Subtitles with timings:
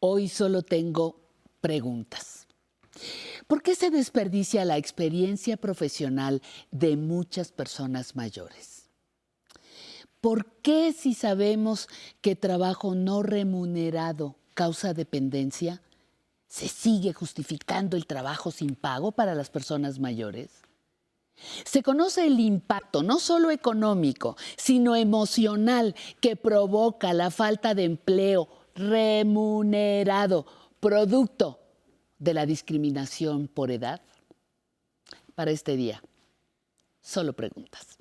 [0.00, 1.20] Hoy solo tengo
[1.60, 2.46] preguntas.
[3.46, 8.88] ¿Por qué se desperdicia la experiencia profesional de muchas personas mayores?
[10.20, 11.88] ¿Por qué si sabemos
[12.22, 15.82] que trabajo no remunerado causa dependencia,
[16.48, 20.62] se sigue justificando el trabajo sin pago para las personas mayores?
[21.64, 28.48] Se conoce el impacto no solo económico, sino emocional que provoca la falta de empleo
[28.74, 30.46] remunerado
[30.80, 31.60] producto
[32.18, 34.00] de la discriminación por edad?
[35.34, 36.02] Para este día,
[37.00, 37.98] solo preguntas.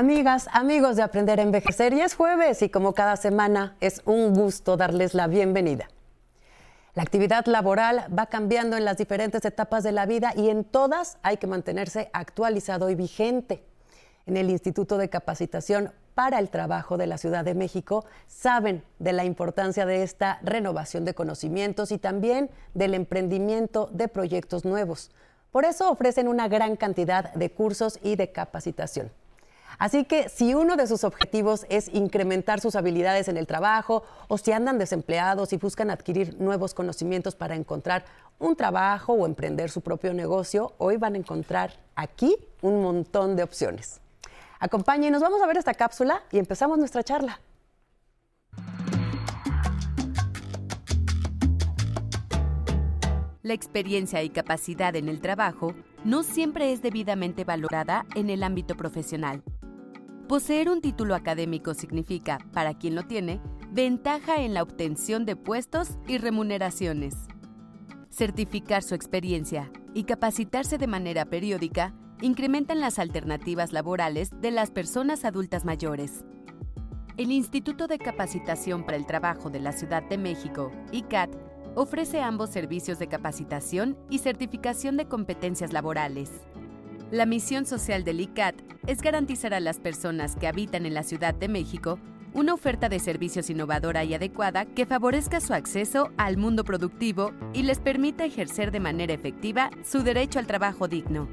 [0.00, 4.32] Amigas, amigos de Aprender a Envejecer, y es jueves y como cada semana es un
[4.32, 5.90] gusto darles la bienvenida.
[6.94, 11.18] La actividad laboral va cambiando en las diferentes etapas de la vida y en todas
[11.22, 13.62] hay que mantenerse actualizado y vigente.
[14.24, 19.12] En el Instituto de Capacitación para el Trabajo de la Ciudad de México saben de
[19.12, 25.10] la importancia de esta renovación de conocimientos y también del emprendimiento de proyectos nuevos.
[25.52, 29.10] Por eso ofrecen una gran cantidad de cursos y de capacitación.
[29.80, 34.36] Así que si uno de sus objetivos es incrementar sus habilidades en el trabajo o
[34.36, 38.04] si andan desempleados y buscan adquirir nuevos conocimientos para encontrar
[38.38, 43.42] un trabajo o emprender su propio negocio, hoy van a encontrar aquí un montón de
[43.42, 44.02] opciones.
[44.58, 47.40] Acompáñenos, vamos a ver esta cápsula y empezamos nuestra charla.
[53.42, 58.76] La experiencia y capacidad en el trabajo no siempre es debidamente valorada en el ámbito
[58.76, 59.42] profesional.
[60.30, 63.40] Poseer un título académico significa, para quien lo tiene,
[63.72, 67.16] ventaja en la obtención de puestos y remuneraciones.
[68.10, 75.24] Certificar su experiencia y capacitarse de manera periódica incrementan las alternativas laborales de las personas
[75.24, 76.24] adultas mayores.
[77.16, 81.30] El Instituto de Capacitación para el Trabajo de la Ciudad de México, ICAT,
[81.74, 86.30] ofrece ambos servicios de capacitación y certificación de competencias laborales.
[87.10, 88.54] La misión social del ICAT
[88.86, 91.98] es garantizar a las personas que habitan en la Ciudad de México
[92.34, 97.64] una oferta de servicios innovadora y adecuada que favorezca su acceso al mundo productivo y
[97.64, 101.28] les permita ejercer de manera efectiva su derecho al trabajo digno.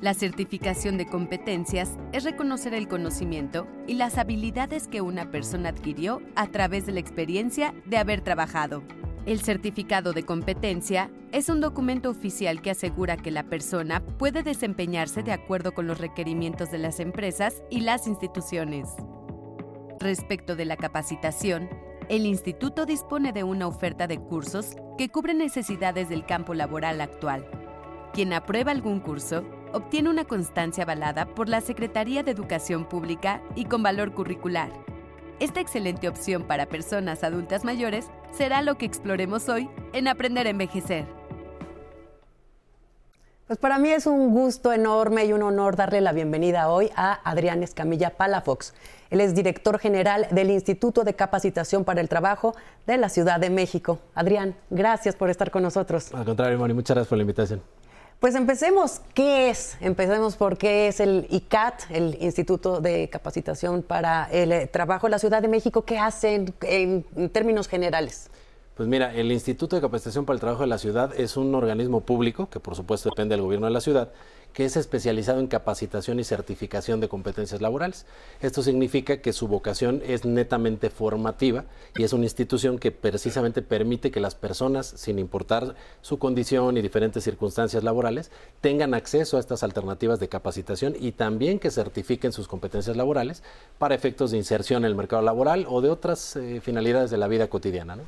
[0.00, 6.22] La certificación de competencias es reconocer el conocimiento y las habilidades que una persona adquirió
[6.36, 8.82] a través de la experiencia de haber trabajado.
[9.28, 15.22] El certificado de competencia es un documento oficial que asegura que la persona puede desempeñarse
[15.22, 18.88] de acuerdo con los requerimientos de las empresas y las instituciones.
[20.00, 21.68] Respecto de la capacitación,
[22.08, 27.46] el instituto dispone de una oferta de cursos que cubre necesidades del campo laboral actual.
[28.14, 33.66] Quien aprueba algún curso obtiene una constancia avalada por la Secretaría de Educación Pública y
[33.66, 34.72] con valor curricular
[35.40, 40.50] esta excelente opción para personas adultas mayores será lo que exploremos hoy en Aprender a
[40.50, 41.06] Envejecer.
[43.46, 47.14] Pues para mí es un gusto enorme y un honor darle la bienvenida hoy a
[47.24, 48.74] Adrián Escamilla Palafox.
[49.08, 52.54] Él es director general del Instituto de Capacitación para el Trabajo
[52.86, 54.00] de la Ciudad de México.
[54.14, 56.12] Adrián, gracias por estar con nosotros.
[56.12, 57.62] Al contrario, Mari, muchas gracias por la invitación.
[58.20, 59.00] Pues empecemos.
[59.14, 59.76] ¿Qué es?
[59.80, 65.12] Empecemos por qué es el ICAT, el Instituto de Capacitación para el eh, Trabajo de
[65.12, 65.84] la Ciudad de México.
[65.84, 68.28] ¿Qué hacen en, en términos generales?
[68.74, 72.00] Pues mira, el Instituto de Capacitación para el Trabajo de la Ciudad es un organismo
[72.00, 74.10] público que por supuesto depende del gobierno de la ciudad
[74.58, 78.06] que es especializado en capacitación y certificación de competencias laborales.
[78.40, 81.64] Esto significa que su vocación es netamente formativa
[81.96, 86.82] y es una institución que precisamente permite que las personas, sin importar su condición y
[86.82, 92.48] diferentes circunstancias laborales, tengan acceso a estas alternativas de capacitación y también que certifiquen sus
[92.48, 93.44] competencias laborales
[93.78, 97.28] para efectos de inserción en el mercado laboral o de otras eh, finalidades de la
[97.28, 97.98] vida cotidiana.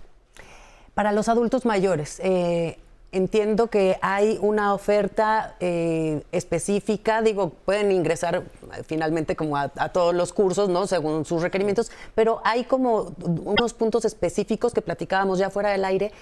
[0.95, 2.81] Para los adultos mayores, eh,
[3.13, 10.15] Entiendo que hay una oferta eh, específica, digo, pueden ingresar eh, finalmente como a, todos
[10.15, 10.87] los cursos, ¿no?
[10.87, 16.13] Según sus requerimientos, pero hay como unos puntos específicos que platicábamos ya fuera del aire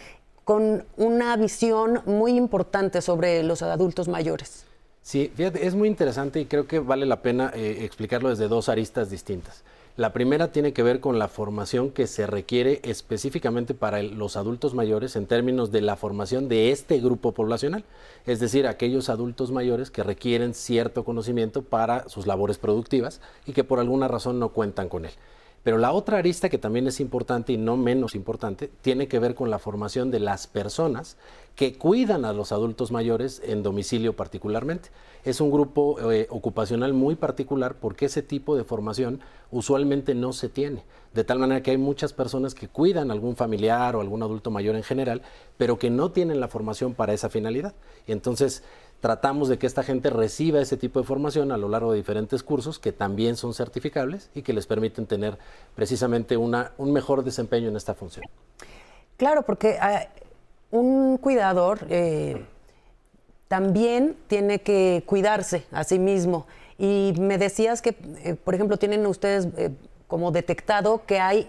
[0.44, 4.64] con una visión muy importante sobre los adultos mayores.
[5.02, 8.70] Sí, fíjate, es muy interesante y creo que vale la pena eh, explicarlo desde dos
[8.70, 9.62] aristas distintas.
[9.98, 14.72] La primera tiene que ver con la formación que se requiere específicamente para los adultos
[14.72, 17.82] mayores en términos de la formación de este grupo poblacional,
[18.24, 23.64] es decir, aquellos adultos mayores que requieren cierto conocimiento para sus labores productivas y que
[23.64, 25.10] por alguna razón no cuentan con él.
[25.62, 29.34] Pero la otra arista que también es importante y no menos importante tiene que ver
[29.34, 31.16] con la formación de las personas
[31.56, 34.90] que cuidan a los adultos mayores en domicilio particularmente.
[35.24, 39.20] Es un grupo eh, ocupacional muy particular porque ese tipo de formación
[39.50, 40.84] usualmente no se tiene.
[41.12, 44.52] De tal manera que hay muchas personas que cuidan a algún familiar o algún adulto
[44.52, 45.22] mayor en general,
[45.56, 47.74] pero que no tienen la formación para esa finalidad.
[48.06, 48.62] Y entonces
[49.00, 52.42] tratamos de que esta gente reciba ese tipo de formación a lo largo de diferentes
[52.42, 55.38] cursos que también son certificables y que les permiten tener
[55.74, 58.24] precisamente una, un mejor desempeño en esta función.
[59.16, 60.08] Claro, porque ah,
[60.70, 62.44] un cuidador eh,
[63.46, 66.46] también tiene que cuidarse a sí mismo.
[66.76, 69.70] Y me decías que, eh, por ejemplo, tienen ustedes eh,
[70.06, 71.48] como detectado que hay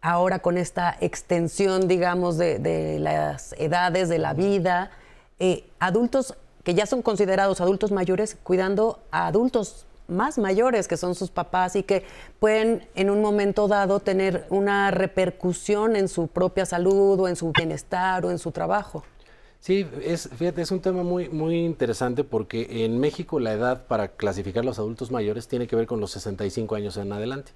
[0.00, 4.92] ahora con esta extensión, digamos, de, las edades de la vida,
[5.80, 6.36] adultos
[6.68, 11.76] que ya son considerados adultos mayores cuidando a adultos más mayores que son sus papás
[11.76, 12.04] y que
[12.40, 17.52] pueden en un momento dado tener una repercusión en su propia salud o en su
[17.52, 19.02] bienestar o en su trabajo.
[19.60, 24.08] Sí, es, fíjate, es un tema muy, muy interesante porque en México la edad para
[24.08, 27.52] clasificar los adultos mayores tiene que ver con los 65 años en adelante.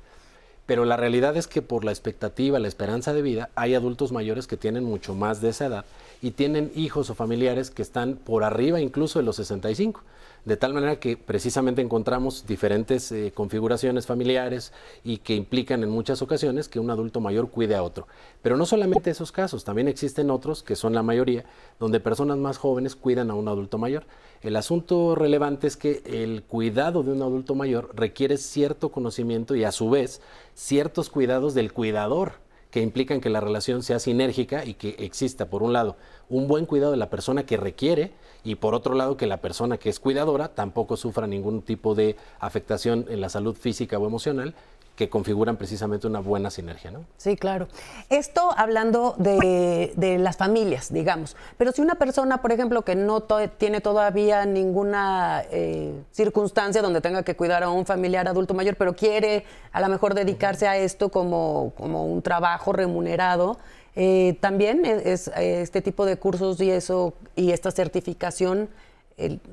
[0.65, 4.47] Pero la realidad es que por la expectativa, la esperanza de vida, hay adultos mayores
[4.47, 5.85] que tienen mucho más de esa edad
[6.23, 10.03] y tienen hijos o familiares que están por arriba incluso de los 65.
[10.45, 14.73] De tal manera que precisamente encontramos diferentes eh, configuraciones familiares
[15.05, 18.09] y que implican en muchas ocasiones que un adulto mayor cuide a otro.
[18.41, 21.45] Pero no solamente esos casos, también existen otros, que son la mayoría,
[21.79, 24.05] donde personas más jóvenes cuidan a un adulto mayor.
[24.43, 29.63] El asunto relevante es que el cuidado de un adulto mayor requiere cierto conocimiento y
[29.63, 30.21] a su vez
[30.55, 32.42] ciertos cuidados del cuidador
[32.73, 35.97] que implican que la relación sea sinérgica y que exista, por un lado,
[36.31, 38.13] un buen cuidado de la persona que requiere
[38.45, 42.17] y por otro lado que la persona que es cuidadora tampoco sufra ningún tipo de
[42.41, 44.55] afectación en la salud física o emocional
[44.97, 47.05] que configuran precisamente una buena sinergia, ¿no?
[47.17, 47.67] Sí, claro.
[48.11, 51.35] Esto hablando de, las familias, digamos.
[51.57, 53.23] Pero si una persona, por ejemplo, que no
[53.57, 58.95] tiene todavía ninguna eh, circunstancia donde tenga que cuidar a un familiar adulto mayor, pero
[58.95, 63.57] quiere a lo mejor dedicarse a esto como, como un trabajo remunerado,
[63.97, 68.69] eh, también es, este tipo de cursos y eso y esta certificación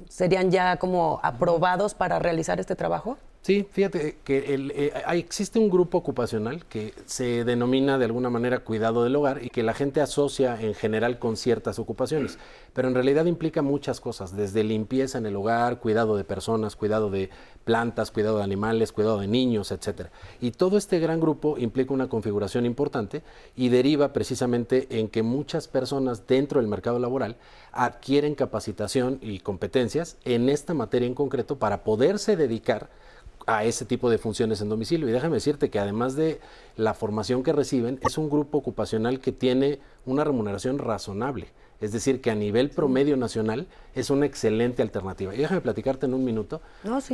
[0.08, 3.18] serían ya como aprobados para realizar este trabajo.
[3.42, 9.06] Sí, fíjate que eh, existe un grupo ocupacional que se denomina de alguna manera cuidado
[9.06, 12.38] del hogar y que la gente asocia en general con ciertas ocupaciones,
[12.74, 17.10] pero en realidad implica muchas cosas, desde limpieza en el hogar, cuidado de personas, cuidado
[17.10, 17.30] de
[17.64, 20.12] plantas, cuidado de animales, cuidado de niños, etcétera.
[20.42, 23.24] Y todo este gran grupo implica una configuración importante
[23.56, 27.38] y deriva precisamente en que muchas personas dentro del mercado laboral
[27.72, 32.90] adquieren capacitación y competencias en esta materia en concreto para poderse dedicar
[33.46, 35.10] a ese tipo de funciones en domicilio.
[35.10, 36.40] Y déjame decirte que además de
[36.76, 41.48] la formación que reciben, es un grupo ocupacional que tiene una remuneración razonable.
[41.82, 45.34] Es decir, que a nivel promedio nacional es una excelente alternativa.
[45.34, 46.62] Y déjame platicarte en un minuto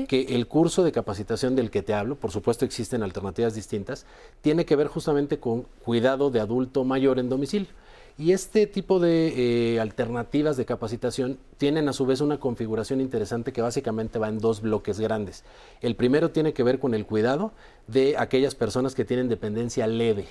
[0.08, 4.06] que el curso de capacitación del que te hablo, por supuesto existen alternativas distintas,
[4.42, 7.70] tiene que ver justamente con cuidado de adulto mayor en domicilio.
[8.18, 13.52] Y este tipo de eh, alternativas de capacitación tienen a su vez una configuración interesante
[13.52, 15.44] que básicamente va en dos bloques grandes.
[15.82, 17.52] El primero tiene que ver con el cuidado
[17.88, 20.28] de aquellas personas que tienen dependencia leve.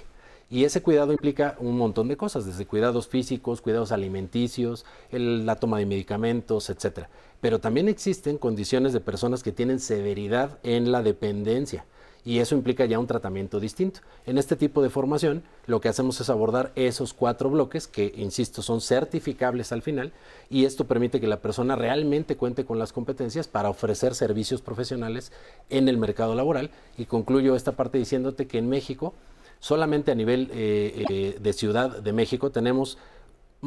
[0.49, 5.79] Y ese cuidado implica un montón de cosas, desde cuidados físicos, cuidados alimenticios, la toma
[5.79, 7.09] de medicamentos, etc.
[7.43, 11.85] Pero también existen condiciones de personas que tienen severidad en la dependencia
[12.25, 14.00] y eso implica ya un tratamiento distinto.
[14.26, 18.62] En este tipo de formación lo que hacemos es abordar esos cuatro bloques que, insisto,
[18.62, 20.12] son certificables al final
[20.49, 25.33] y esto permite que la persona realmente cuente con las competencias para ofrecer servicios profesionales
[25.69, 26.71] en el mercado laboral.
[26.97, 29.12] Y concluyo esta parte diciéndote que en México,
[29.61, 32.97] solamente a nivel eh, eh, de Ciudad de México, tenemos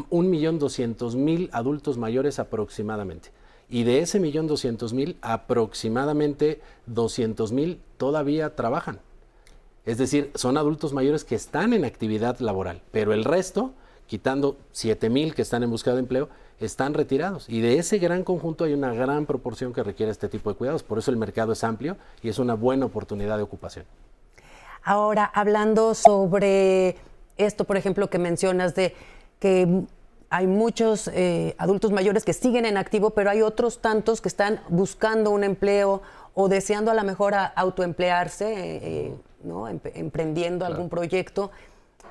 [0.09, 3.31] un millón doscientos mil adultos mayores aproximadamente
[3.69, 8.99] y de ese millón doscientos mil, aproximadamente doscientos mil todavía trabajan.
[9.85, 13.73] Es decir, son adultos mayores que están en actividad laboral, pero el resto,
[14.05, 17.47] quitando siete mil que están en busca de empleo, están retirados.
[17.49, 20.83] Y de ese gran conjunto hay una gran proporción que requiere este tipo de cuidados.
[20.83, 23.85] Por eso el mercado es amplio y es una buena oportunidad de ocupación.
[24.83, 26.95] Ahora, hablando sobre
[27.37, 28.95] esto, por ejemplo, que mencionas de
[29.39, 29.83] que
[30.29, 34.59] hay muchos eh, adultos mayores que siguen en activo, pero hay otros tantos que están
[34.69, 36.01] buscando un empleo
[36.33, 38.53] o deseando a lo mejor autoemplearse.
[38.55, 39.67] Eh, ¿no?
[39.67, 41.51] emprendiendo algún proyecto.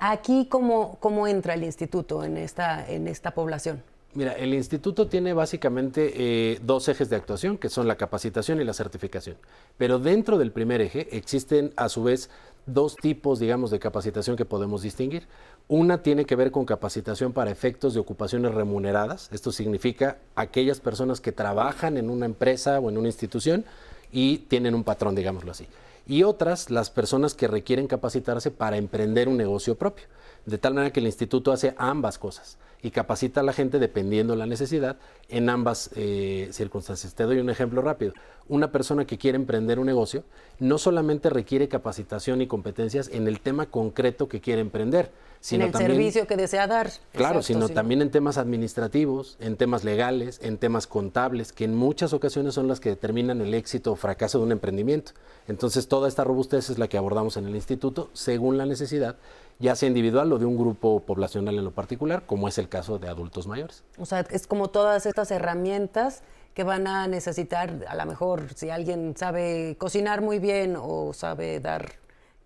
[0.00, 3.82] Aquí, ¿cómo, ¿cómo entra el instituto en esta, en esta población?
[4.14, 8.64] Mira, el instituto tiene básicamente eh, dos ejes de actuación, que son la capacitación y
[8.64, 9.36] la certificación.
[9.76, 12.30] Pero dentro del primer eje existen a su vez
[12.64, 15.26] dos tipos, digamos, de capacitación que podemos distinguir.
[15.68, 19.28] Una tiene que ver con capacitación para efectos de ocupaciones remuneradas.
[19.32, 23.64] Esto significa aquellas personas que trabajan en una empresa o en una institución
[24.12, 25.66] y tienen un patrón, digámoslo así.
[26.06, 30.04] Y otras, las personas que requieren capacitarse para emprender un negocio propio.
[30.46, 34.34] De tal manera que el instituto hace ambas cosas y capacita a la gente dependiendo
[34.34, 34.96] de la necesidad
[35.28, 37.14] en ambas eh, circunstancias.
[37.14, 38.12] Te doy un ejemplo rápido.
[38.48, 40.22] Una persona que quiere emprender un negocio
[40.60, 45.10] no solamente requiere capacitación y competencias en el tema concreto que quiere emprender,
[45.40, 46.90] sino en el servicio que desea dar.
[47.12, 52.12] Claro, sino también en temas administrativos, en temas legales, en temas contables, que en muchas
[52.12, 55.12] ocasiones son las que determinan el éxito o fracaso de un emprendimiento.
[55.48, 59.16] Entonces, toda esta robustez es la que abordamos en el instituto según la necesidad
[59.58, 62.98] ya sea individual o de un grupo poblacional en lo particular, como es el caso
[62.98, 63.84] de adultos mayores.
[63.98, 66.22] O sea, es como todas estas herramientas
[66.54, 71.60] que van a necesitar, a lo mejor si alguien sabe cocinar muy bien o sabe
[71.60, 71.92] dar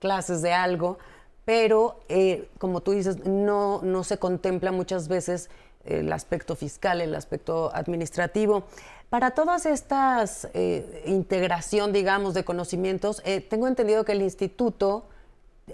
[0.00, 0.99] clases de algo,
[1.45, 5.50] pero eh, como tú dices, no, no se contempla muchas veces
[5.85, 8.64] el aspecto fiscal, el aspecto administrativo.
[9.09, 15.05] Para todas estas eh, integración, digamos, de conocimientos, eh, tengo entendido que el instituto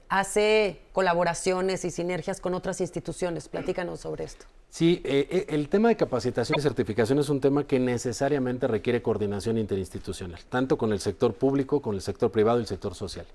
[0.08, 3.48] hace colaboraciones y sinergias con otras instituciones.
[3.48, 4.46] Platícanos sobre esto.
[4.68, 9.02] Sí, eh, eh, el tema de capacitación y certificación es un tema que necesariamente requiere
[9.02, 13.26] coordinación interinstitucional, tanto con el sector público, con el sector privado y el sector social.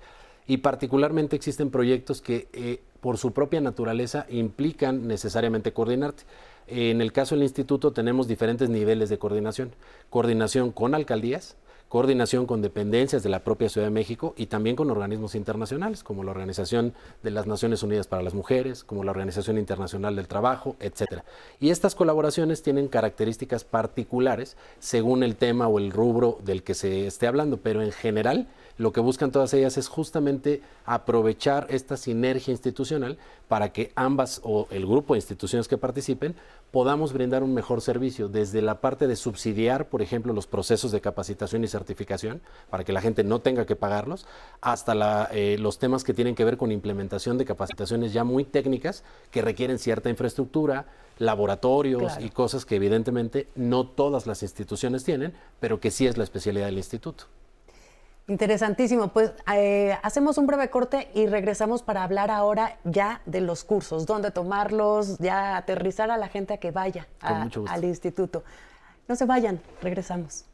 [0.46, 6.24] Y particularmente existen proyectos que eh, por su propia naturaleza implican necesariamente coordinarte.
[6.68, 9.72] En el caso del instituto tenemos diferentes niveles de coordinación.
[10.10, 11.56] Coordinación con alcaldías,
[11.92, 16.24] coordinación con dependencias de la propia Ciudad de México y también con organismos internacionales, como
[16.24, 20.74] la Organización de las Naciones Unidas para las Mujeres, como la Organización Internacional del Trabajo,
[20.80, 21.20] etc.
[21.60, 27.06] Y estas colaboraciones tienen características particulares según el tema o el rubro del que se
[27.06, 32.52] esté hablando, pero en general lo que buscan todas ellas es justamente aprovechar esta sinergia
[32.52, 33.18] institucional
[33.48, 36.34] para que ambas o el grupo de instituciones que participen
[36.70, 41.02] podamos brindar un mejor servicio desde la parte de subsidiar, por ejemplo, los procesos de
[41.02, 41.81] capacitación y certificación
[42.70, 44.26] para que la gente no tenga que pagarlos,
[44.60, 49.04] hasta eh, los temas que tienen que ver con implementación de capacitaciones ya muy técnicas
[49.30, 50.86] que requieren cierta infraestructura,
[51.18, 56.24] laboratorios y cosas que evidentemente no todas las instituciones tienen, pero que sí es la
[56.24, 57.24] especialidad del instituto.
[58.28, 59.08] Interesantísimo.
[59.08, 64.06] Pues eh, hacemos un breve corte y regresamos para hablar ahora ya de los cursos,
[64.06, 68.44] dónde tomarlos, ya aterrizar a la gente a que vaya al instituto.
[69.08, 70.44] No se vayan, regresamos.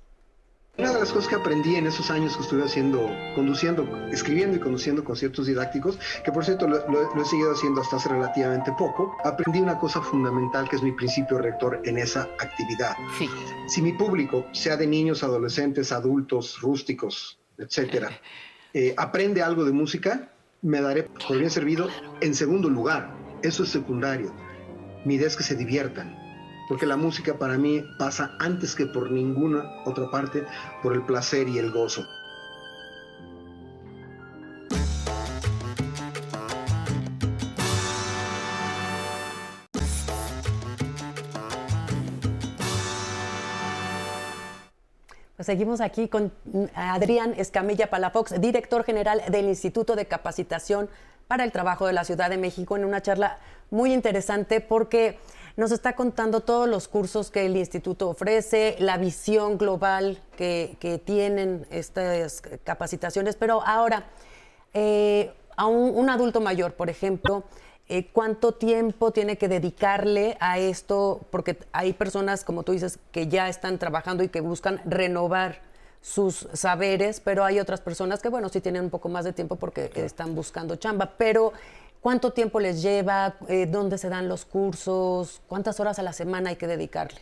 [0.78, 4.60] Una de las cosas que aprendí en esos años que estuve haciendo, conduciendo, escribiendo y
[4.60, 9.16] conduciendo conciertos didácticos, que por cierto lo, lo, he seguido haciendo hasta hace relativamente poco,
[9.24, 12.94] aprendí una cosa fundamental que es mi principio rector en esa actividad.
[13.18, 13.28] Sí.
[13.66, 18.10] Si mi público, sea de niños, adolescentes, adultos, rústicos, etcétera,
[18.72, 20.30] eh, aprende algo de música,
[20.62, 21.88] me daré por bien servido
[22.20, 23.12] en segundo lugar.
[23.42, 24.32] Eso es secundario.
[25.04, 26.27] Mi idea es que se diviertan,
[26.68, 30.44] porque la música para mí pasa antes que por ninguna otra parte
[30.82, 32.06] por el placer y el gozo.
[45.48, 50.90] seguimos aquí con mm, Adrián Escamilla Palafox, director general del Instituto de Capacitación
[51.26, 53.38] para el Trabajo de la Ciudad de México, en una charla
[53.70, 55.18] muy interesante porque
[55.58, 61.66] nos está contando todos los cursos que el instituto ofrece, la visión global que, tienen
[61.70, 64.04] estas capacitaciones, pero ahora,
[64.72, 67.42] eh, a un adulto mayor, por ejemplo,
[67.88, 73.26] eh, cuánto tiempo tiene que dedicarle a esto, porque hay personas, como tú dices, que
[73.26, 75.60] ya están trabajando y que buscan renovar
[76.00, 79.56] sus saberes, pero hay otras personas que, bueno, sí tienen un poco más de tiempo
[79.56, 81.52] porque están buscando chamba, pero
[82.00, 83.36] ¿cuánto tiempo les lleva?
[83.48, 85.40] Eh, ¿Dónde se dan los cursos?
[85.48, 87.20] ¿Cuántas horas a la semana hay que dedicarle?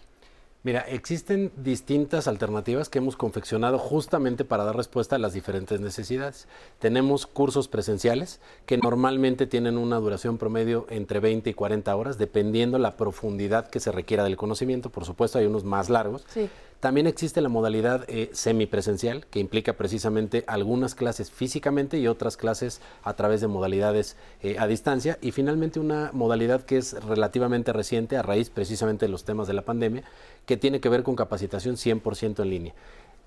[0.67, 6.49] Mira, existen distintas alternativas que hemos confeccionado justamente para dar respuesta a las diferentes necesidades.
[6.81, 12.81] Tenemos cursos presenciales que normalmente tienen una duración promedio entre 20 y 40 horas, dependiendo
[12.81, 14.91] la profundidad que se requiera del conocimiento.
[14.91, 16.25] Por supuesto, hay unos más largos.
[16.27, 16.51] Sí.
[16.81, 22.81] También existe la modalidad eh, semipresencial, que implica precisamente algunas clases físicamente y otras clases
[23.03, 25.19] a través de modalidades eh, a distancia.
[25.23, 29.55] Y finalmente una modalidad que es relativamente reciente a raíz precisamente de los temas de
[29.55, 30.05] la pandemia,
[30.45, 32.75] que tiene que ver con capacitación 100% en línea.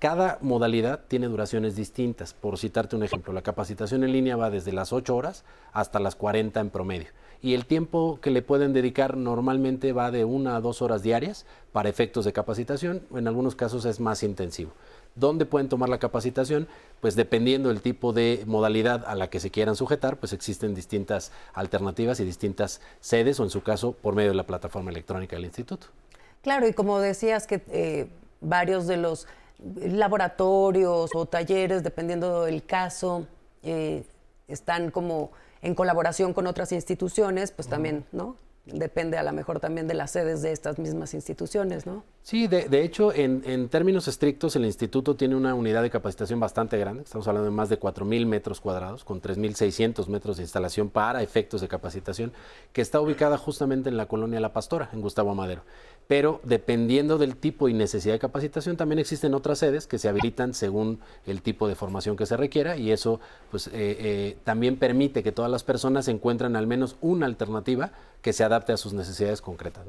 [0.00, 2.32] Cada modalidad tiene duraciones distintas.
[2.32, 6.16] Por citarte un ejemplo, la capacitación en línea va desde las 8 horas hasta las
[6.16, 7.08] 40 en promedio.
[7.42, 11.44] Y el tiempo que le pueden dedicar normalmente va de una a dos horas diarias
[11.72, 13.02] para efectos de capacitación.
[13.14, 14.72] En algunos casos es más intensivo.
[15.16, 16.66] ¿Dónde pueden tomar la capacitación?
[17.02, 21.30] Pues dependiendo del tipo de modalidad a la que se quieran sujetar, pues existen distintas
[21.52, 25.44] alternativas y distintas sedes o en su caso por medio de la plataforma electrónica del
[25.44, 25.88] instituto.
[26.40, 28.08] Claro, y como decías que eh,
[28.40, 29.26] varios de los
[29.82, 33.26] laboratorios o talleres, dependiendo del caso,
[33.62, 34.04] eh,
[34.48, 35.30] están como
[35.62, 38.36] en colaboración con otras instituciones, pues también, ¿no?
[38.66, 42.04] Depende a lo mejor también de las sedes de estas mismas instituciones, ¿no?
[42.22, 47.02] Sí, de, hecho, en, términos estrictos, el instituto tiene una unidad de capacitación bastante grande.
[47.02, 51.62] Estamos hablando de más de 4.000 metros cuadrados, con 3.600 metros de instalación para efectos
[51.62, 52.32] de capacitación,
[52.72, 55.62] que está ubicada justamente en la colonia La Pastora, en Gustavo Madero
[56.10, 60.54] pero dependiendo del tipo y necesidad de capacitación, también existen otras sedes que se habilitan
[60.54, 63.20] según el tipo de formación que se requiera y eso
[63.52, 68.32] pues, eh, eh, también permite que todas las personas encuentren al menos una alternativa que
[68.32, 69.86] se adapte a sus necesidades concretas.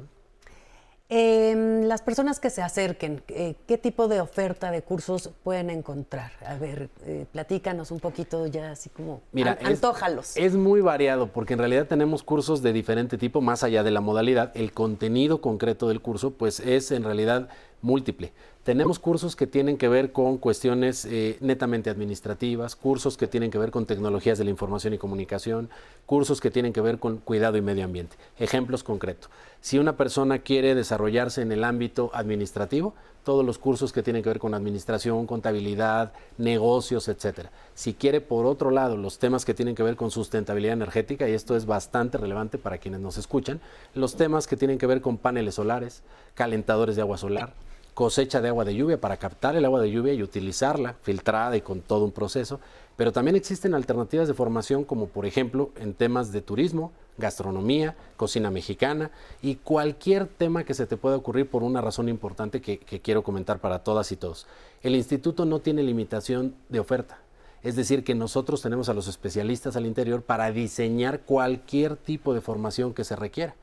[1.13, 6.32] Em, las personas que se acerquen, eh, ¿qué tipo de oferta de cursos pueden encontrar?
[6.46, 10.38] A ver, eh, platícanos un poquito ya así como Mira, antójalos.
[10.38, 14.00] Es, muy variado porque en realidad tenemos cursos de diferente tipo, más allá de la
[14.00, 14.53] modalidad.
[14.56, 17.50] El contenido concreto del curso pues es en realidad
[17.82, 18.32] múltiple.
[18.63, 23.58] Tenemos cursos que tienen que ver con cuestiones eh, netamente administrativas, cursos que tienen que
[23.58, 25.68] ver con tecnologías de la información y comunicación,
[26.06, 28.18] cursos que tienen que ver con cuidado y medio ambiente.
[28.38, 29.32] Ejemplos concretos.
[29.62, 34.30] Si una persona quiere desarrollarse en el ámbito administrativo, todos los cursos que tienen que
[34.30, 37.50] ver con administración, contabilidad, negocios, etcétera.
[37.74, 41.34] Si quiere, por otro lado, los temas que tienen que ver con sustentabilidad energética, y
[41.34, 43.60] esto es bastante relevante para quienes nos escuchan,
[43.96, 46.03] los temas que tienen que ver con paneles solares,
[46.36, 47.53] calentadores de agua solar,
[47.93, 51.62] cosecha de agua de lluvia para captar el agua de lluvia y utilizarla filtrada y
[51.62, 52.60] con todo un proceso.
[52.95, 58.51] Pero también existen alternativas de formación como por ejemplo en temas de turismo, gastronomía, cocina
[58.51, 63.23] mexicana y cualquier tema que se te pueda ocurrir por una razón importante que, quiero
[63.23, 64.47] comentar para todas y todos.
[64.82, 67.19] El instituto no tiene limitación de oferta.
[67.63, 72.41] Es decir, que nosotros tenemos a los especialistas al interior para diseñar cualquier tipo de
[72.41, 73.56] formación que se requiera.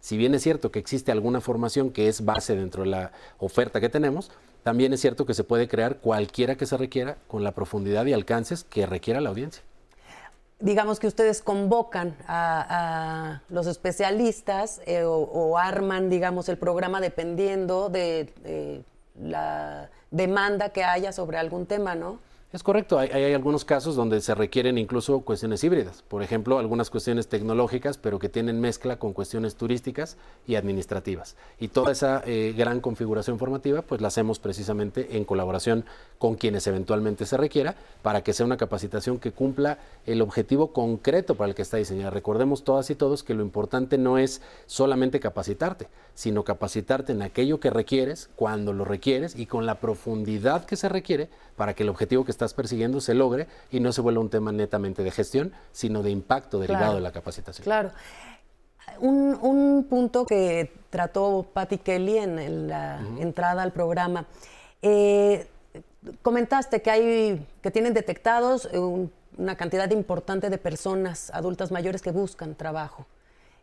[0.00, 3.80] Si bien es cierto que existe alguna formación que es base dentro de la oferta
[3.80, 4.30] que tenemos,
[4.62, 8.12] también es cierto que se puede crear cualquiera que se requiera con la profundidad y
[8.12, 9.62] alcances que requiera la audiencia.
[10.58, 18.84] Digamos que ustedes convocan a, los especialistas eh, o, arman, digamos, el programa dependiendo de
[19.20, 22.18] la demanda que haya sobre algún tema, ¿no?
[22.52, 27.26] Es correcto, hay, algunos casos donde se requieren incluso cuestiones híbridas, por ejemplo, algunas cuestiones
[27.26, 31.34] tecnológicas, pero que tienen mezcla con cuestiones turísticas y administrativas.
[31.58, 35.84] Y toda esa eh, gran configuración formativa, pues la hacemos precisamente en colaboración
[36.18, 41.34] con quienes eventualmente se requiera, para que sea una capacitación que cumpla el objetivo concreto
[41.34, 42.10] para el que está diseñada.
[42.10, 47.58] Recordemos todas y todos que lo importante no es solamente capacitarte, sino capacitarte en aquello
[47.58, 51.88] que requieres, cuando lo requieres y con la profundidad que se requiere para que el
[51.88, 55.52] objetivo que estás persiguiendo se logre y no se vuelva un tema netamente de gestión,
[55.72, 57.64] sino de impacto derivado de la capacitación.
[57.64, 57.90] Claro.
[59.00, 64.26] Un, punto que trató Patty Kelly en, la entrada al programa.
[64.82, 65.46] Eh,
[66.22, 68.68] comentaste que hay que tienen detectados
[69.36, 73.06] una cantidad importante de personas adultas mayores que buscan trabajo.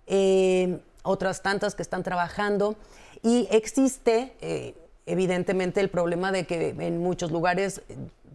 [0.05, 2.75] Eh, otras tantas que están trabajando
[3.21, 7.81] y existe eh, evidentemente el problema de que en muchos lugares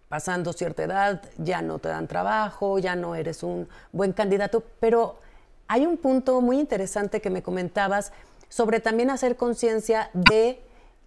[0.09, 5.19] pasando cierta edad ya no te dan trabajo, ya no eres un buen candidato, pero
[5.67, 8.13] hay un punto muy interesante que me comentabas
[8.49, 10.61] sobre también hacer conciencia de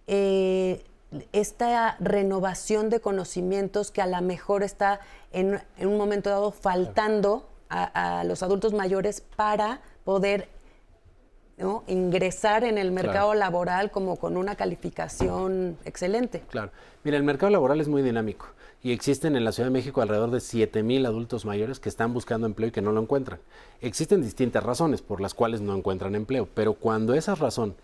[0.06, 0.84] eh,
[1.32, 5.00] esta renovación de conocimientos que a lo mejor está
[5.32, 10.48] en, un momento dado faltando a, los adultos mayores para poder
[11.86, 16.42] ingresar en el mercado laboral como con una calificación excelente.
[16.50, 16.70] Claro.
[17.02, 18.46] Mira, el mercado laboral es muy dinámico
[18.82, 22.12] y existen en la Ciudad de México alrededor de 7 mil adultos mayores que están
[22.12, 23.38] buscando empleo y que no lo encuentran.
[23.80, 27.74] Existen distintas razones por las cuales no encuentran empleo, pero cuando esa razón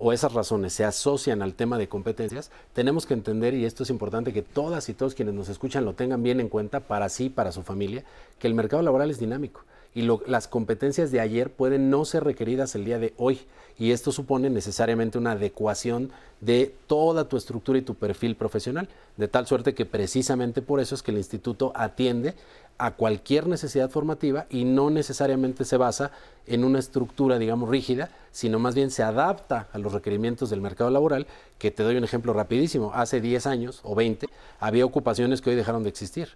[0.00, 3.90] o esas razones se asocian al tema de competencias, tenemos que entender, y esto es
[3.90, 7.28] importante que todas y todos quienes nos escuchan lo tengan bien en cuenta para sí,
[7.28, 8.04] para su familia,
[8.38, 9.62] que el mercado laboral es dinámico
[9.94, 13.40] y las competencias de ayer pueden no ser requeridas el día de hoy.
[13.78, 19.28] Y esto supone necesariamente una adecuación de toda tu estructura y tu perfil profesional, de
[19.28, 22.34] tal suerte que precisamente por eso es que el instituto atiende
[22.76, 26.12] a cualquier necesidad formativa y no necesariamente se basa
[26.46, 30.90] en una estructura, digamos, rígida, sino más bien se adapta a los requerimientos del mercado
[30.90, 31.26] laboral,
[31.58, 32.92] que te doy un ejemplo rapidísimo.
[32.94, 34.26] Hace 10 años o 20
[34.60, 36.28] había ocupaciones que hoy dejaron de existir.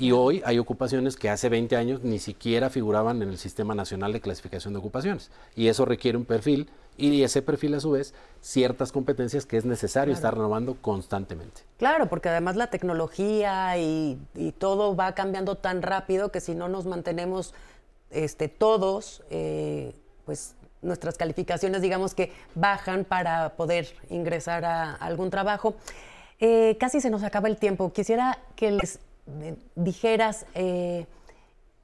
[0.00, 4.14] Y hoy hay ocupaciones que hace 20 años ni siquiera figuraban en el Sistema Nacional
[4.14, 5.30] de Clasificación de Ocupaciones.
[5.54, 9.66] Y eso requiere un perfil y ese perfil a su vez ciertas competencias que es
[9.66, 11.60] necesario estar renovando constantemente.
[11.76, 14.18] Claro, porque además la tecnología y,
[14.58, 17.52] todo va cambiando tan rápido que si no nos mantenemos
[18.10, 25.74] este, todos, eh, pues nuestras calificaciones digamos que bajan para poder ingresar a, algún trabajo.
[26.38, 27.92] Eh, casi se nos acaba el tiempo.
[27.92, 30.46] Quisiera que les eh, dijeras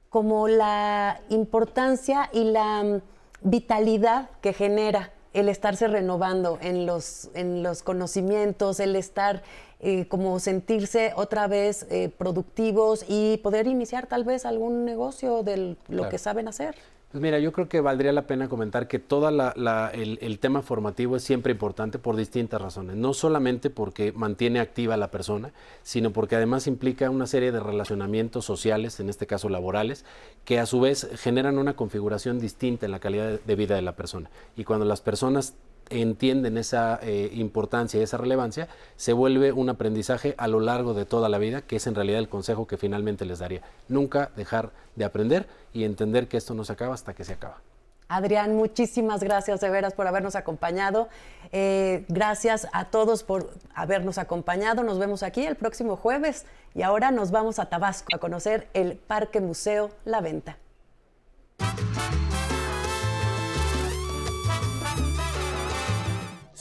[0.09, 3.01] como la importancia y la
[3.41, 9.43] vitalidad que genera el estarse renovando en los, en los conocimientos, el estar
[9.79, 15.75] eh, como sentirse otra vez eh, productivos y poder iniciar tal vez algún negocio de
[15.87, 16.75] lo que saben hacer.
[17.17, 21.15] Pues mira, yo creo que valdría la pena comentar que todo el, el, tema formativo
[21.15, 22.95] es siempre importante por distintas razones.
[22.95, 25.51] No solamente porque mantiene activa a la persona,
[25.81, 30.05] sino porque además implica una serie de relacionamientos sociales, en este caso laborales,
[30.45, 33.95] que a su vez generan una configuración distinta en la calidad de vida de la
[33.95, 34.29] persona.
[34.55, 35.55] Y cuando las personas
[35.89, 41.05] entienden esa eh, importancia y esa relevancia, se vuelve un aprendizaje a lo largo de
[41.05, 43.61] toda la vida, que es en realidad el consejo que finalmente les daría.
[43.87, 47.61] Nunca dejar de aprender y entender que esto no se acaba hasta que se acaba.
[48.09, 51.09] Adrián, muchísimas gracias de veras por habernos acompañado.
[51.51, 54.83] Eh, gracias a todos por habernos acompañado.
[54.83, 58.95] Nos vemos aquí el próximo jueves y ahora nos vamos a Tabasco a conocer el
[58.95, 60.57] Parque Museo La Venta.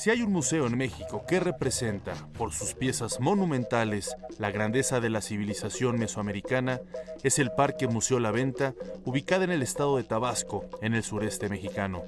[0.07, 5.11] Si hay un museo en México que representa, por sus piezas monumentales, la grandeza de
[5.11, 6.81] la civilización mesoamericana,
[7.25, 8.73] es el Parque Museo La Venta,
[9.05, 12.05] ubicado en el estado de Tabasco, en el sureste mexicano.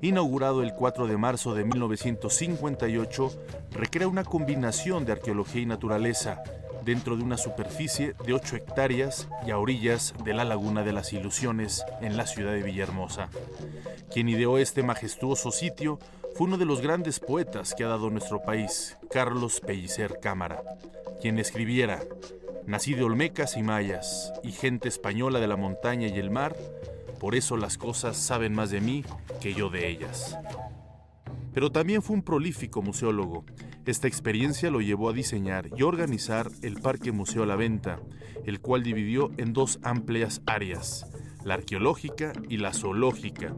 [0.00, 3.32] Inaugurado el 4 de marzo de 1958,
[3.72, 6.42] recrea una combinación de arqueología y naturaleza,
[6.84, 11.12] dentro de una superficie de 8 hectáreas y a orillas de la Laguna de las
[11.12, 13.28] Ilusiones, en la ciudad de Villahermosa.
[14.12, 15.98] Quien ideó este majestuoso sitio
[16.34, 20.62] fue uno de los grandes poetas que ha dado nuestro país, Carlos Pellicer Cámara,
[21.20, 22.00] quien escribiera,
[22.66, 26.56] Nací de Olmecas y Mayas, y gente española de la montaña y el mar,
[27.18, 29.04] por eso las cosas saben más de mí
[29.40, 30.36] que yo de ellas.
[31.52, 33.44] Pero también fue un prolífico museólogo.
[33.84, 37.98] Esta experiencia lo llevó a diseñar y organizar el Parque Museo La Venta,
[38.46, 41.06] el cual dividió en dos amplias áreas,
[41.44, 43.56] la arqueológica y la zoológica,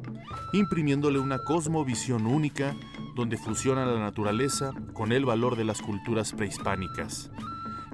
[0.55, 2.75] imprimiéndole una cosmovisión única
[3.15, 7.31] donde fusiona la naturaleza con el valor de las culturas prehispánicas.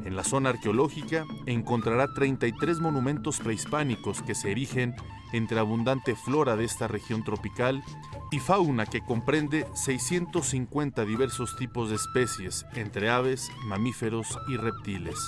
[0.05, 4.95] En la zona arqueológica encontrará 33 monumentos prehispánicos que se erigen
[5.33, 7.83] entre abundante flora de esta región tropical
[8.31, 15.19] y fauna que comprende 650 diversos tipos de especies, entre aves, mamíferos y reptiles.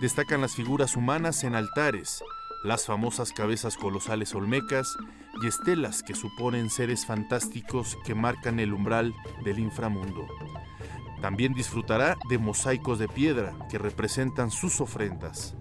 [0.00, 2.22] Destacan las figuras humanas en altares,
[2.62, 4.96] las famosas cabezas colosales olmecas
[5.42, 9.14] y estelas que suponen seres fantásticos que marcan el umbral
[9.44, 10.26] del inframundo.
[11.20, 15.54] También disfrutará de mosaicos de piedra que representan sus ofrendas.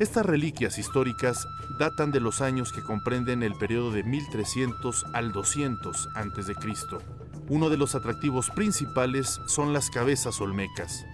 [0.00, 1.46] Estas reliquias históricas
[1.78, 6.54] datan de los años que comprenden el periodo de 1300 al 200 a.C.
[7.48, 11.04] Uno de los atractivos principales son las cabezas olmecas,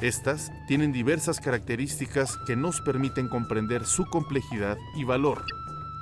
[0.00, 5.42] estas tienen diversas características que nos permiten comprender su complejidad y valor.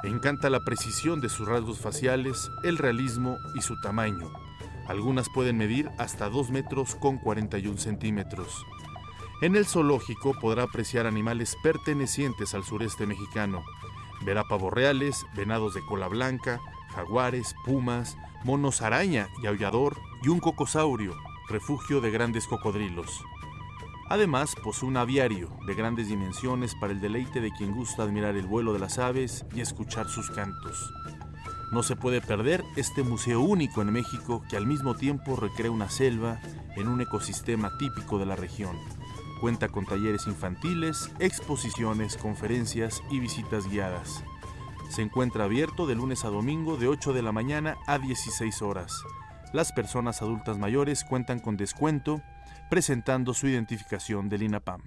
[0.02, 4.33] encanta la precisión de sus rasgos faciales, el realismo y su tamaño.
[4.88, 8.66] Algunas pueden medir hasta 2 metros con 41 centímetros.
[9.44, 13.62] En el zoológico podrá apreciar animales pertenecientes al sureste mexicano.
[14.24, 16.62] Verá pavos reales, venados de cola blanca,
[16.94, 21.14] jaguares, pumas, monos araña y aullador y un cocosaurio,
[21.46, 23.22] refugio de grandes cocodrilos.
[24.09, 28.46] Además, posee un aviario de grandes dimensiones para el deleite de quien gusta admirar el
[28.46, 30.90] vuelo de las aves y escuchar sus cantos.
[31.70, 35.90] No se puede perder este museo único en México que al mismo tiempo recrea una
[35.90, 36.40] selva
[36.76, 38.78] en un ecosistema típico de la región.
[39.40, 44.25] Cuenta con talleres infantiles, exposiciones, conferencias y visitas guiadas.
[44.88, 49.03] Se encuentra abierto de lunes a domingo de 8 de la mañana a 16 horas.
[49.53, 52.23] Las personas adultas mayores cuentan con descuento
[52.70, 54.83] presentando su identificación del INAPAM.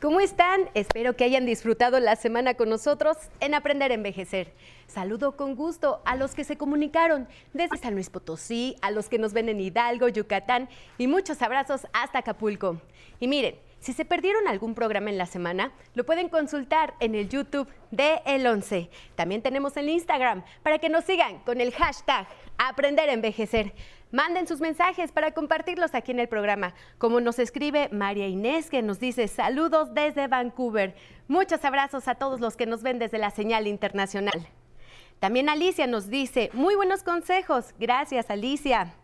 [0.00, 0.70] ¿Cómo están?
[0.74, 4.52] Espero que hayan disfrutado la semana con nosotros en Aprender a Envejecer.
[4.86, 9.18] Saludo con gusto a los que se comunicaron desde San Luis Potosí, a los que
[9.18, 12.80] nos ven en Hidalgo, Yucatán y muchos abrazos hasta Acapulco.
[13.18, 17.28] Y miren, si se perdieron algún programa en la semana, lo pueden consultar en el
[17.28, 18.90] YouTube de El 11.
[19.14, 22.26] También tenemos el Instagram para que nos sigan con el hashtag
[22.58, 23.72] Aprender a Envejecer.
[24.10, 28.82] Manden sus mensajes para compartirlos aquí en el programa, como nos escribe María Inés, que
[28.82, 30.94] nos dice saludos desde Vancouver.
[31.28, 34.48] Muchos abrazos a todos los que nos ven desde la señal internacional.
[35.20, 37.74] También Alicia nos dice, muy buenos consejos.
[37.78, 38.94] Gracias, Alicia.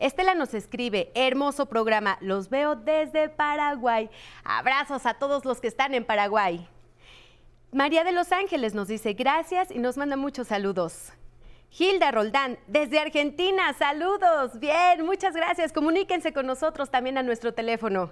[0.00, 4.08] Estela nos escribe, hermoso programa, los veo desde Paraguay.
[4.42, 6.66] Abrazos a todos los que están en Paraguay.
[7.70, 11.12] María de Los Ángeles nos dice gracias y nos manda muchos saludos.
[11.78, 14.58] Hilda Roldán, desde Argentina, saludos.
[14.58, 15.72] Bien, muchas gracias.
[15.72, 18.10] Comuníquense con nosotros también a nuestro teléfono.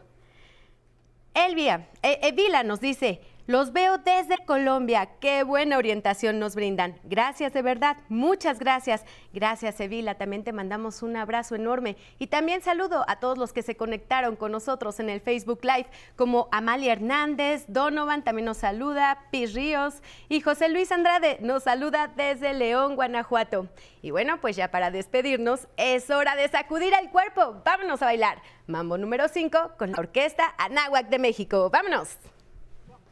[1.35, 5.09] Elvia, eh, Evila nos dice, los veo desde Colombia.
[5.21, 7.01] Qué buena orientación nos brindan.
[7.05, 7.97] Gracias de verdad.
[8.11, 9.07] Muchas gracias.
[9.33, 10.17] Gracias, Evila.
[10.17, 11.97] También te mandamos un abrazo enorme.
[12.19, 15.87] Y también saludo a todos los que se conectaron con nosotros en el Facebook Live,
[16.15, 22.13] como Amalia Hernández, Donovan también nos saluda, Pis Ríos y José Luis Andrade nos saluda
[22.15, 23.67] desde León, Guanajuato.
[24.03, 27.63] Y bueno, pues ya para despedirnos, es hora de sacudir el cuerpo.
[27.65, 28.43] Vámonos a bailar.
[28.67, 31.71] Mambo número 5 con la Orquesta Anáhuac de México.
[31.71, 32.19] Vámonos.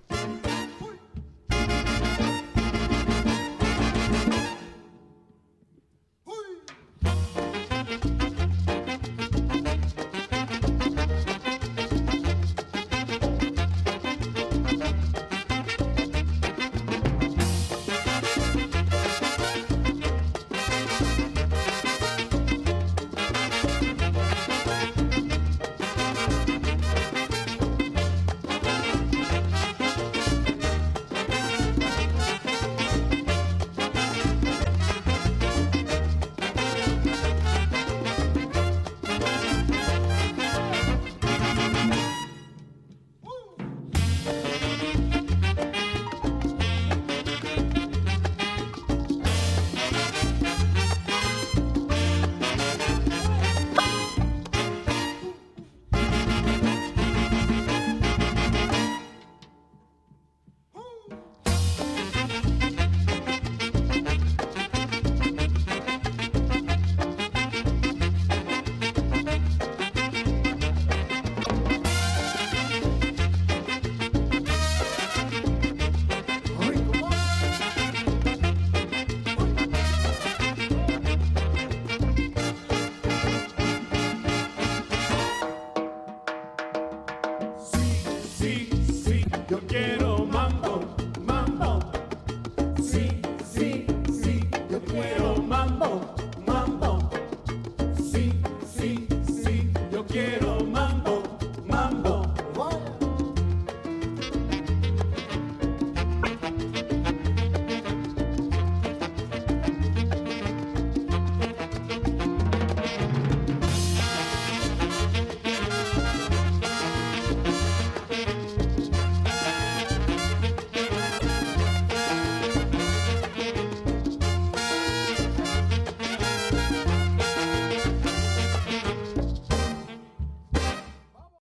[0.09, 0.46] Thank you.